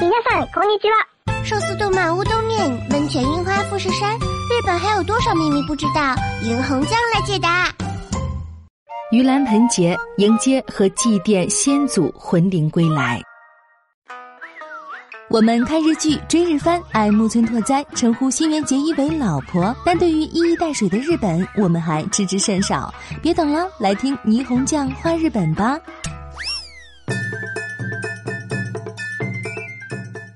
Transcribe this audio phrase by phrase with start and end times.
[0.00, 1.06] 皆さんこんにちは。
[1.44, 6.14] 寿司动漫乌冬面，温泉樱花富士山，日本还有多少秘密不知道？
[6.42, 7.68] 银红酱来解答。
[9.12, 13.22] 盂兰盆节迎接和祭奠先祖魂灵归来。
[15.28, 19.74] 我们看日剧、追日番，爱木村拓哉，称呼新垣结衣为老婆。
[19.84, 22.92] 但对于一衣带水的日本，我们还知之甚少。
[23.22, 25.78] 别等了，来听霓虹酱画日本吧。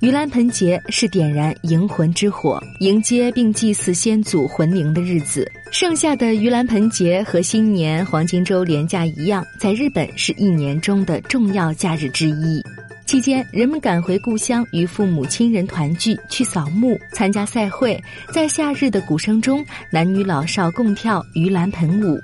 [0.06, 5.52] 盂兰盆节是点燃迎魂之火、迎接并祭祀先祖魂灵的日子。
[5.72, 12.62] 盛夏的盂兰盆节和新年黄金周连假一样，在日本是一年中的重要假日之一。
[13.08, 18.00] 期间，人们赶回故乡与父母亲人团聚，去扫墓、参加赛会，
[18.32, 22.22] 在夏日的鼓声中，男女老少共跳盂兰盆舞，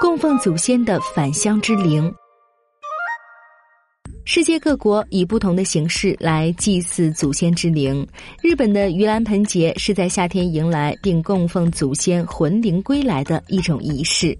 [0.00, 2.12] 供奉祖先的返乡之灵。
[4.28, 8.04] 世界各国以不同的形式来祭祀祖先之灵。
[8.42, 14.36] 日本的盂兰盆节是在夏天迎来并供奉祖先魂灵归来的一种仪式。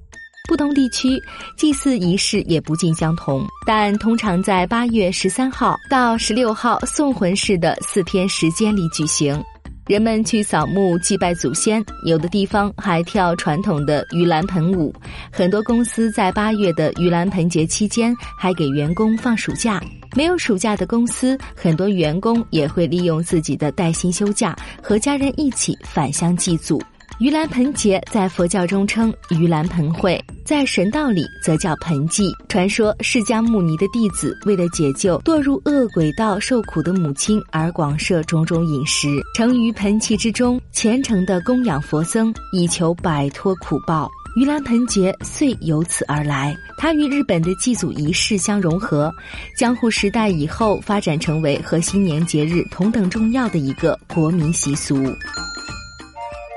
[0.48, 1.08] 不同地区
[1.56, 9.40] 祭祀仪式也不尽相同，但通常在八月十三号到十六号送魂式的四天时间里举行。
[9.86, 14.92] 人们去扫墓祭拜祖先，有的地方还跳传统的盂兰盆舞。
[15.30, 19.80] 很多公司在八月的盂兰盆节期间还给员工放暑假。
[20.16, 26.82] 没有暑假的公司，很多员工也会利用自己的带薪休假，和家人一起返乡祭祖。
[27.18, 32.30] 盂兰盆节在佛教中称盂兰盆会，在神道里则叫盆祭。
[32.46, 44.10] 传说释迦牟尼的弟子为了解救堕入恶鬼道受苦的母亲，而广设种种饮食，盛于盆器之中，虔诚的供养佛僧，以求摆脱苦报。
[44.38, 49.10] 盂兰盆节遂由此而来，它与日本的祭祖仪式相融合，
[49.58, 55.02] 江户时代以后发展成为和新年节日同等重要的一个国民习俗。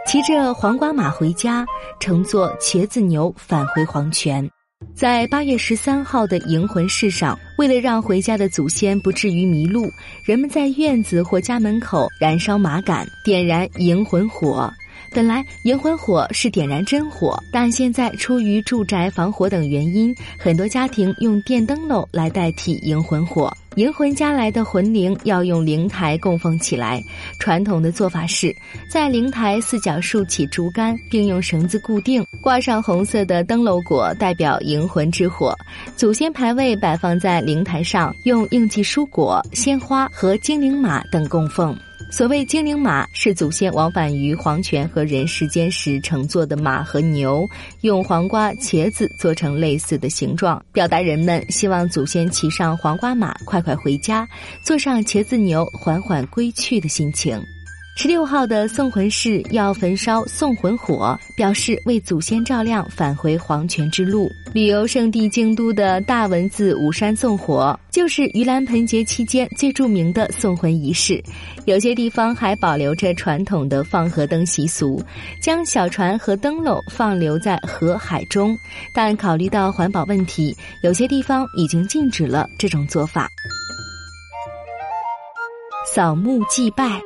[0.10, 1.64] 骑着黄瓜马回家，
[2.00, 4.50] 乘坐茄子牛返回黄泉。
[4.96, 9.88] 在八月十三号的迎魂式上，为了让回家的祖先不至于迷路，
[10.26, 14.68] 人们在院子或家门口燃烧麻杆，点燃迎魂火。
[15.14, 23.54] 本来迎魂火是点燃真火，但现在出于住宅防火等原因，很多家庭用电灯笼来代替迎魂火。
[23.80, 27.02] 迎魂家来的魂灵要用灵台供奉起来。
[27.40, 28.54] 传统的做法是
[28.92, 35.56] 在灵台四角竖起竹竿，并用绳子固定，挂上红色的灯笼果，代表迎魂之火。
[35.96, 41.74] 祖先牌位摆放在灵台上，用应季蔬果、鲜花和精灵马等供奉。
[42.12, 47.48] 所谓精灵马，是祖先往返于黄泉和人世间时乘坐的马和牛，
[47.82, 54.28] 用黄瓜、茄子做成类似的形状，表达人们希望祖先骑上黄瓜马快快回家，
[54.66, 57.40] 坐上茄子牛缓缓归去的心情。
[58.02, 64.32] 十六号的送魂式要焚烧送魂火，表示为祖先照亮返回黄泉之路。
[64.54, 71.22] 旅游胜地京都的大文字五山送火，就是盂兰盆节期间最著名的送魂仪式。
[71.66, 75.04] 有些地方还保留着传统的放河灯习俗，
[75.42, 78.56] 将小船和灯笼放流在河海中。
[78.96, 83.28] 但考虑到环保问题，有些地方已经禁止了这种做法。
[85.94, 87.02] 扫墓祭拜。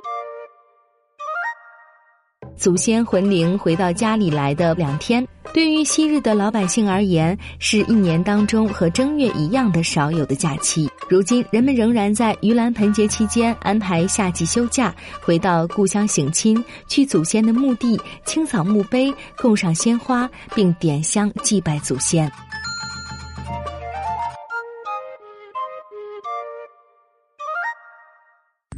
[2.56, 10.90] 祖先魂灵回到家里来的两天，对于昔日的老百姓而言，是一年当中和正月一样的少有的假期。
[11.10, 22.32] 如今，人们仍然在盂兰盆节期间安排夏季休假，回到故乡省亲，去祖先的墓地清扫墓碑，供上鲜花，并点香祭拜祖先。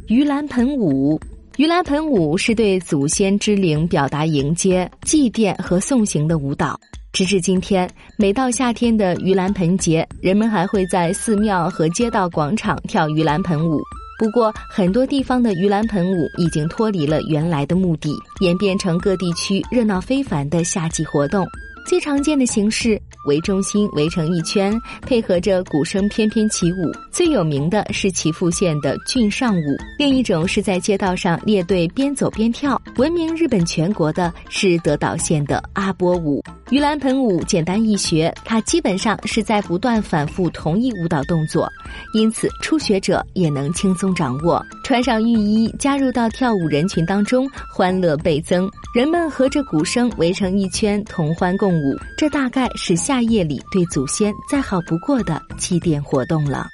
[0.08, 1.20] 盂兰盆舞。
[1.56, 6.78] 盂兰盆舞是对祖先之灵表达迎接、祭奠和送行的舞蹈。
[7.14, 13.80] 直至今天，每到夏天的盂兰盆节，人们还会在寺庙和街道广场跳盂兰盆舞。
[14.18, 18.10] 不过，很多地方的盂兰盆舞已经脱离了原来的目的，
[18.42, 21.46] 演变成各地区热闹非凡的夏季活动。
[21.86, 26.92] 最常见的形式为中心围成一圈，配合着鼓声翩翩起舞。
[27.12, 32.80] 最有名的是岐阜县的郡上舞，另一种是在街道上列队边走边跳。
[32.96, 36.42] 闻名日本全国的是德岛县的阿波舞。
[36.68, 41.70] 盂兰盆舞简单易学它基本上是在不断反复同一舞蹈动作
[42.12, 56.66] 因此初学者也能轻松掌握穿上浴衣加入到跳舞人群当中欢乐倍增人们合着鼓声围成一圈同欢共舞这大概是夏夜里对祖先再好不过的祭奠活动了。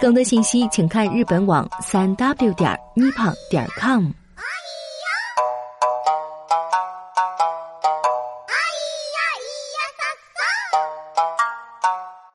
[0.00, 4.06] 更多信息请看日本网三 w 点 nippon 点 com